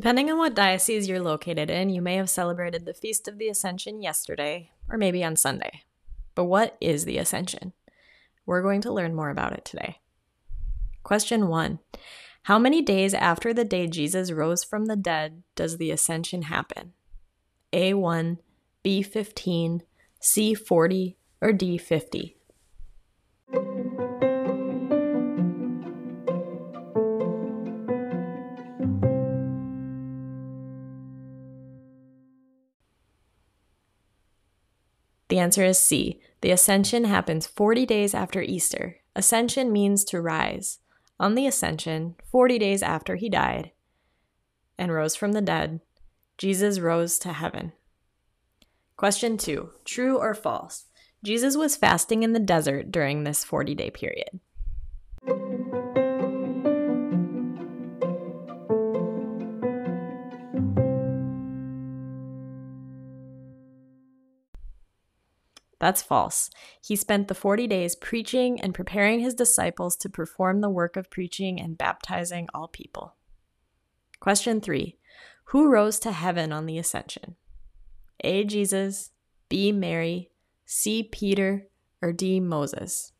Depending 0.00 0.30
on 0.30 0.38
what 0.38 0.54
diocese 0.54 1.06
you're 1.06 1.20
located 1.20 1.68
in, 1.68 1.90
you 1.90 2.00
may 2.00 2.14
have 2.14 2.30
celebrated 2.30 2.86
the 2.86 2.94
Feast 2.94 3.28
of 3.28 3.36
the 3.36 3.50
Ascension 3.50 4.00
yesterday, 4.00 4.70
or 4.88 4.96
maybe 4.96 5.22
on 5.22 5.36
Sunday. 5.36 5.82
But 6.34 6.44
what 6.44 6.78
is 6.80 7.04
the 7.04 7.18
Ascension? 7.18 7.74
We're 8.46 8.62
going 8.62 8.80
to 8.80 8.92
learn 8.94 9.14
more 9.14 9.28
about 9.28 9.52
it 9.52 9.62
today. 9.66 9.98
Question 11.02 11.48
1 11.48 11.80
How 12.44 12.58
many 12.58 12.80
days 12.80 13.12
after 13.12 13.52
the 13.52 13.66
day 13.66 13.86
Jesus 13.86 14.32
rose 14.32 14.64
from 14.64 14.86
the 14.86 14.96
dead 14.96 15.42
does 15.54 15.76
the 15.76 15.90
Ascension 15.90 16.44
happen? 16.44 16.94
A1, 17.74 18.38
B15, 18.82 19.82
C40, 20.22 21.16
or 21.42 21.52
D50? 21.52 22.36
The 35.30 35.38
answer 35.38 35.64
is 35.64 35.78
C. 35.78 36.20
The 36.40 36.50
ascension 36.50 37.04
happens 37.04 37.46
40 37.46 37.86
days 37.86 38.14
after 38.14 38.42
Easter. 38.42 38.96
Ascension 39.14 39.72
means 39.72 40.04
to 40.06 40.20
rise. 40.20 40.80
On 41.20 41.36
the 41.36 41.46
ascension, 41.46 42.16
40 42.32 42.58
days 42.58 42.82
after 42.82 43.14
he 43.14 43.28
died 43.28 43.70
and 44.76 44.92
rose 44.92 45.14
from 45.14 45.32
the 45.32 45.40
dead, 45.40 45.80
Jesus 46.36 46.80
rose 46.80 47.18
to 47.20 47.32
heaven. 47.32 47.72
Question 48.96 49.36
2. 49.36 49.70
True 49.84 50.18
or 50.18 50.34
false? 50.34 50.86
Jesus 51.22 51.56
was 51.56 51.76
fasting 51.76 52.22
in 52.24 52.32
the 52.32 52.40
desert 52.40 52.90
during 52.90 53.22
this 53.22 53.44
40 53.44 53.74
day 53.76 53.90
period. 53.90 54.40
That's 65.80 66.02
false. 66.02 66.50
He 66.84 66.94
spent 66.94 67.28
the 67.28 67.34
40 67.34 67.66
days 67.66 67.96
preaching 67.96 68.60
and 68.60 68.74
preparing 68.74 69.20
his 69.20 69.34
disciples 69.34 69.96
to 69.96 70.10
perform 70.10 70.60
the 70.60 70.68
work 70.68 70.96
of 70.96 71.10
preaching 71.10 71.58
and 71.58 71.78
baptizing 71.78 72.48
all 72.52 72.68
people. 72.68 73.16
Question 74.20 74.60
3 74.60 74.98
Who 75.44 75.70
rose 75.70 75.98
to 76.00 76.12
heaven 76.12 76.52
on 76.52 76.66
the 76.66 76.78
ascension? 76.78 77.36
A. 78.22 78.44
Jesus, 78.44 79.10
B. 79.48 79.72
Mary, 79.72 80.30
C. 80.66 81.02
Peter, 81.02 81.68
or 82.02 82.12
D. 82.12 82.40
Moses? 82.40 83.12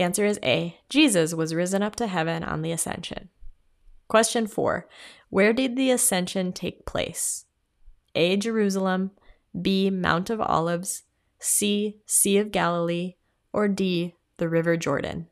The 0.00 0.04
answer 0.04 0.24
is 0.24 0.40
A. 0.42 0.78
Jesus 0.88 1.34
was 1.34 1.54
risen 1.54 1.82
up 1.82 1.94
to 1.96 2.06
heaven 2.06 2.42
on 2.42 2.62
the 2.62 2.72
ascension. 2.72 3.28
Question 4.08 4.46
4. 4.46 4.88
Where 5.28 5.52
did 5.52 5.76
the 5.76 5.90
ascension 5.90 6.54
take 6.54 6.86
place? 6.86 7.44
A. 8.14 8.38
Jerusalem, 8.38 9.10
B. 9.60 9.90
Mount 9.90 10.30
of 10.30 10.40
Olives, 10.40 11.02
C. 11.38 11.98
Sea 12.06 12.38
of 12.38 12.50
Galilee, 12.50 13.16
or 13.52 13.68
D. 13.68 14.14
The 14.38 14.48
River 14.48 14.78
Jordan? 14.78 15.26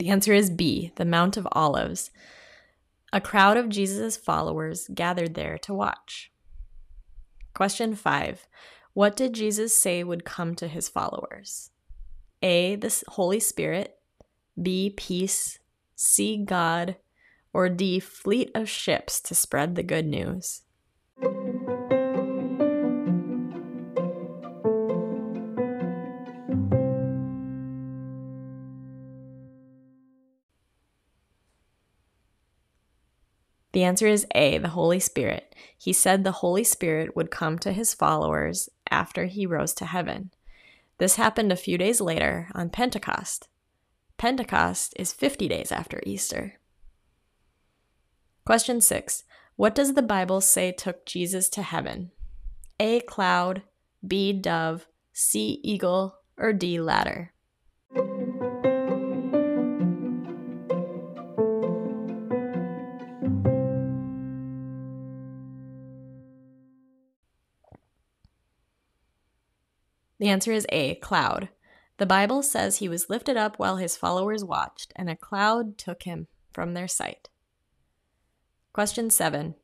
The 0.00 0.08
answer 0.08 0.32
is 0.32 0.50
B. 0.50 0.90
The 0.96 1.04
Mount 1.04 1.36
of 1.36 1.46
Olives. 1.52 2.10
A 3.12 3.20
crowd 3.20 3.56
of 3.56 3.70
Jesus' 3.70 4.16
followers 4.16 4.88
gathered 4.94 5.34
there 5.34 5.56
to 5.58 5.72
watch. 5.72 6.30
Question 7.54 7.94
5. 7.94 8.46
What 8.92 9.16
did 9.16 9.32
Jesus 9.32 9.74
say 9.74 10.04
would 10.04 10.24
come 10.24 10.54
to 10.56 10.68
his 10.68 10.88
followers? 10.88 11.70
A. 12.42 12.76
The 12.76 13.02
Holy 13.08 13.40
Spirit, 13.40 13.96
B. 14.60 14.92
Peace, 14.96 15.58
C. 15.96 16.36
God, 16.44 16.96
or 17.52 17.68
D. 17.68 17.98
Fleet 17.98 18.50
of 18.54 18.68
ships 18.68 19.20
to 19.22 19.34
spread 19.34 19.74
the 19.74 19.82
good 19.82 20.06
news? 20.06 20.62
The 33.78 33.84
answer 33.84 34.08
is 34.08 34.26
A, 34.34 34.58
the 34.58 34.70
Holy 34.70 34.98
Spirit. 34.98 35.54
He 35.76 35.92
said 35.92 36.24
the 36.24 36.42
Holy 36.42 36.64
Spirit 36.64 37.14
would 37.14 37.30
come 37.30 37.60
to 37.60 37.70
his 37.72 37.94
followers 37.94 38.68
after 38.90 39.26
he 39.26 39.46
rose 39.46 39.72
to 39.74 39.84
heaven. 39.84 40.32
This 40.98 41.14
happened 41.14 41.52
a 41.52 41.56
few 41.56 41.78
days 41.78 42.00
later 42.00 42.48
on 42.56 42.70
Pentecost. 42.70 43.46
Pentecost 44.16 44.94
is 44.96 45.12
50 45.12 45.46
days 45.46 45.70
after 45.70 46.00
Easter. 46.04 46.54
Question 48.44 48.80
6. 48.80 49.22
What 49.54 49.76
does 49.76 49.94
the 49.94 50.02
Bible 50.02 50.40
say 50.40 50.72
took 50.72 51.06
Jesus 51.06 51.48
to 51.50 51.62
heaven? 51.62 52.10
A. 52.80 52.98
Cloud, 53.02 53.62
B. 54.04 54.32
Dove, 54.32 54.88
C. 55.12 55.60
Eagle, 55.62 56.16
or 56.36 56.52
D. 56.52 56.80
Ladder? 56.80 57.32
The 70.18 70.28
answer 70.28 70.52
is 70.52 70.66
A, 70.70 70.96
cloud. 70.96 71.48
The 71.98 72.06
Bible 72.06 72.42
says 72.42 72.76
he 72.76 72.88
was 72.88 73.10
lifted 73.10 73.36
up 73.36 73.58
while 73.58 73.76
his 73.76 73.96
followers 73.96 74.44
watched, 74.44 74.92
and 74.96 75.10
a 75.10 75.16
cloud 75.16 75.78
took 75.78 76.04
him 76.04 76.28
from 76.52 76.74
their 76.74 76.88
sight. 76.88 77.28
Question 78.72 79.10
7. 79.10 79.54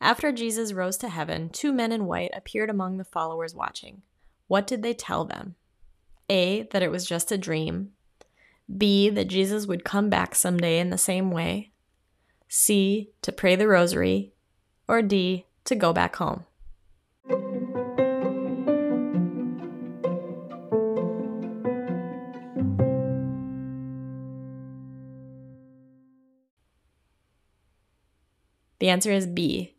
After 0.00 0.32
Jesus 0.32 0.72
rose 0.72 0.96
to 0.98 1.08
heaven, 1.08 1.50
two 1.50 1.72
men 1.72 1.92
in 1.92 2.06
white 2.06 2.30
appeared 2.34 2.70
among 2.70 2.96
the 2.96 3.04
followers 3.04 3.54
watching. 3.54 4.02
What 4.46 4.66
did 4.66 4.82
they 4.82 4.94
tell 4.94 5.24
them? 5.24 5.56
A, 6.28 6.62
that 6.72 6.82
it 6.82 6.90
was 6.90 7.06
just 7.06 7.32
a 7.32 7.38
dream. 7.38 7.90
B, 8.76 9.10
that 9.10 9.28
Jesus 9.28 9.66
would 9.66 9.84
come 9.84 10.08
back 10.08 10.34
someday 10.34 10.78
in 10.78 10.90
the 10.90 10.98
same 10.98 11.30
way. 11.30 11.72
C, 12.48 13.10
to 13.22 13.32
pray 13.32 13.56
the 13.56 13.68
rosary. 13.68 14.32
Or 14.88 15.02
D, 15.02 15.46
to 15.64 15.74
go 15.74 15.92
back 15.92 16.16
home. 16.16 16.44
The 28.80 28.88
answer 28.88 29.12
is 29.12 29.26
B. 29.26 29.76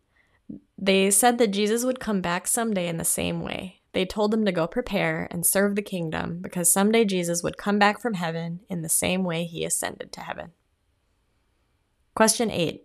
They 0.78 1.12
said 1.12 1.38
that 1.38 1.52
Jesus 1.52 1.84
would 1.84 2.00
come 2.00 2.22
back 2.22 2.48
someday 2.48 2.88
in 2.88 2.98
the 2.98 3.04
same 3.04 3.42
way. 3.42 3.82
They 3.94 4.06
told 4.06 4.34
him 4.34 4.46
to 4.46 4.52
go 4.52 4.68
prepare 4.68 5.28
and 5.32 5.46
serve 5.46 5.76
the 5.76 5.82
kingdom 5.82 6.40
because 6.42 6.72
someday 6.72 7.04
Jesus 7.04 7.44
would 7.44 7.58
come 7.58 7.78
back 7.78 8.00
from 8.00 8.14
heaven 8.14 8.62
in 8.70 8.82
the 8.82 8.90
same 8.90 9.24
way 9.24 9.44
he 9.44 9.66
ascended 9.66 10.12
to 10.14 10.22
heaven. 10.22 10.52
Question 12.16 12.50
8. 12.50 12.84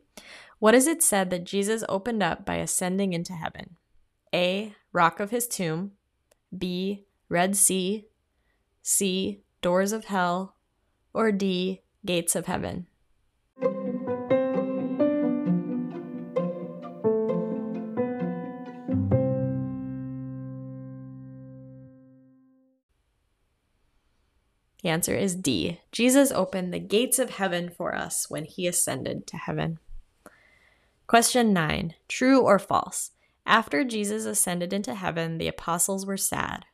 What 0.58 0.74
is 0.74 0.86
it 0.86 1.02
said 1.02 1.30
that 1.30 1.44
Jesus 1.44 1.84
opened 1.88 2.22
up 2.22 2.44
by 2.44 2.56
ascending 2.56 3.12
into 3.12 3.34
heaven? 3.34 3.76
A. 4.34 4.74
Rock 4.92 5.20
of 5.20 5.30
his 5.30 5.46
tomb. 5.46 5.92
B. 6.56 7.04
Red 7.28 7.56
Sea. 7.56 8.06
C. 8.82 9.42
Doors 9.62 9.92
of 9.92 10.06
hell. 10.06 10.56
Or 11.12 11.30
D. 11.30 11.82
Gates 12.04 12.34
of 12.34 12.46
heaven. 12.46 12.86
The 24.86 24.92
answer 24.92 25.16
is 25.16 25.34
D. 25.34 25.80
Jesus 25.90 26.30
opened 26.30 26.72
the 26.72 26.78
gates 26.78 27.18
of 27.18 27.30
heaven 27.30 27.70
for 27.70 27.92
us 27.92 28.30
when 28.30 28.44
he 28.44 28.68
ascended 28.68 29.26
to 29.26 29.36
heaven. 29.36 29.80
Question 31.08 31.52
9. 31.52 31.94
True 32.06 32.42
or 32.42 32.60
false? 32.60 33.10
After 33.44 33.82
Jesus 33.82 34.26
ascended 34.26 34.72
into 34.72 34.94
heaven, 34.94 35.38
the 35.38 35.48
apostles 35.48 36.06
were 36.06 36.16
sad. 36.16 36.66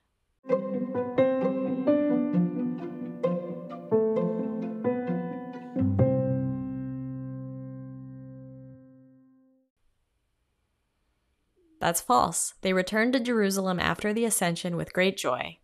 That's 11.80 12.02
false. 12.02 12.52
They 12.60 12.74
returned 12.74 13.14
to 13.14 13.20
Jerusalem 13.20 13.80
after 13.80 14.12
the 14.12 14.26
ascension 14.26 14.76
with 14.76 14.92
great 14.92 15.16
joy. 15.16 15.56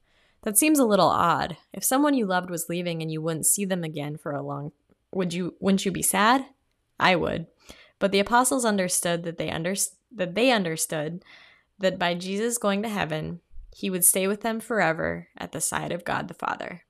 That 0.43 0.59
seems 0.59 0.79
a 0.79 0.85
little 0.85 1.09
odd. 1.09 1.57
If 1.73 1.85
someone 1.85 2.15
you 2.15 2.27
loved 2.27 2.51
was 2.51 2.69
leaving 2.69 3.03
and 3.03 3.11
you 3.11 3.21
wouldn't 3.21 3.47
see 3.47 3.65
them 3.65 3.85
again 3.85 4.17
for 4.17 4.33
a 4.33 4.43
long 4.43 4.73
would 5.13 5.33
you 5.33 5.55
wouldn't 5.61 5.85
you 5.85 5.93
be 5.93 6.03
sad? 6.03 6.47
I 6.99 7.17
would. 7.17 7.47
But 7.99 8.13
the 8.13 8.21
apostles 8.21 8.65
understood 8.65 9.25
that 9.25 9.39
they 9.39 9.51
under, 9.51 9.75
that 10.15 10.35
they 10.35 10.51
understood 10.51 11.25
that 11.79 11.99
by 11.99 12.15
Jesus 12.15 12.59
going 12.59 12.83
to 12.83 12.89
heaven, 12.89 13.41
he 13.75 13.91
would 13.91 14.05
stay 14.05 14.27
with 14.27 14.43
them 14.43 14.61
forever 14.61 15.29
at 15.37 15.53
the 15.53 15.61
side 15.61 15.93
of 15.93 16.05
God 16.05 16.29
the 16.29 16.35
Father. 16.35 16.83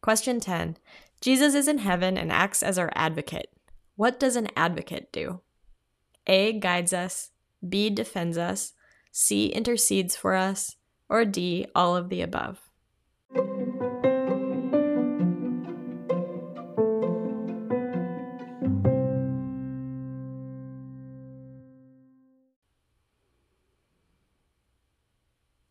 Question 0.00 0.40
10. 0.40 0.76
Jesus 1.20 1.54
is 1.54 1.68
in 1.68 1.78
heaven 1.78 2.16
and 2.16 2.30
acts 2.30 2.62
as 2.62 2.78
our 2.78 2.92
advocate. 2.94 3.50
What 3.96 4.20
does 4.20 4.36
an 4.36 4.48
advocate 4.54 5.10
do? 5.12 5.40
A 6.26 6.52
guides 6.52 6.92
us, 6.92 7.30
B 7.66 7.88
defends 7.88 8.36
us, 8.36 8.72
C 9.10 9.46
intercedes 9.46 10.14
for 10.14 10.34
us, 10.34 10.76
or 11.08 11.24
D 11.24 11.66
all 11.74 11.96
of 11.96 12.08
the 12.08 12.22
above. 12.22 12.60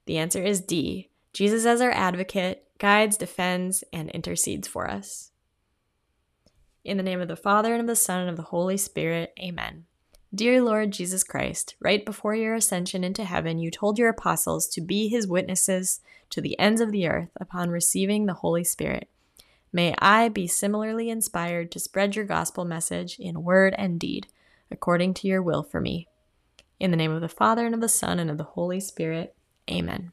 The 0.05 0.17
answer 0.17 0.43
is 0.43 0.61
D. 0.61 1.09
Jesus 1.33 1.65
as 1.65 1.81
our 1.81 1.91
advocate 1.91 2.67
guides, 2.77 3.17
defends, 3.17 3.83
and 3.91 4.09
intercedes 4.11 4.67
for 4.67 4.89
us. 4.89 5.31
In 6.83 6.97
the 6.97 7.03
name 7.03 7.19
of 7.19 7.27
the 7.27 7.35
Father, 7.35 7.73
and 7.73 7.81
of 7.81 7.87
the 7.87 7.95
Son, 7.95 8.21
and 8.21 8.29
of 8.29 8.37
the 8.37 8.43
Holy 8.43 8.77
Spirit, 8.77 9.33
amen. 9.39 9.85
Dear 10.33 10.61
Lord 10.61 10.91
Jesus 10.91 11.23
Christ, 11.23 11.75
right 11.79 12.05
before 12.05 12.35
your 12.35 12.55
ascension 12.55 13.03
into 13.03 13.23
heaven, 13.23 13.57
you 13.57 13.71
told 13.71 13.97
your 13.97 14.09
apostles 14.09 14.67
to 14.69 14.81
be 14.81 15.07
his 15.07 15.27
witnesses 15.27 16.01
to 16.31 16.41
the 16.41 16.59
ends 16.59 16.81
of 16.81 16.91
the 16.91 17.07
earth 17.07 17.29
upon 17.39 17.69
receiving 17.69 18.25
the 18.25 18.33
Holy 18.33 18.63
Spirit. 18.63 19.07
May 19.71 19.93
I 19.99 20.29
be 20.29 20.47
similarly 20.47 21.09
inspired 21.09 21.71
to 21.71 21.79
spread 21.79 22.15
your 22.15 22.25
gospel 22.25 22.65
message 22.65 23.19
in 23.19 23.43
word 23.43 23.75
and 23.77 23.99
deed, 23.99 24.27
according 24.71 25.13
to 25.15 25.27
your 25.27 25.41
will 25.41 25.63
for 25.63 25.79
me. 25.79 26.07
In 26.79 26.91
the 26.91 26.97
name 26.97 27.11
of 27.11 27.21
the 27.21 27.29
Father, 27.29 27.65
and 27.65 27.75
of 27.75 27.81
the 27.81 27.87
Son, 27.87 28.19
and 28.19 28.29
of 28.29 28.37
the 28.37 28.43
Holy 28.43 28.79
Spirit, 28.79 29.35
amen. 29.69 30.11